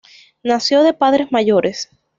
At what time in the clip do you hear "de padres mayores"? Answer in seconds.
0.81-1.91